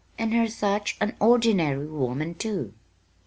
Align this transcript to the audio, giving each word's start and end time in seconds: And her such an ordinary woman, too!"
And 0.17 0.33
her 0.33 0.47
such 0.47 0.97
an 0.99 1.15
ordinary 1.19 1.85
woman, 1.85 2.33
too!" 2.33 2.73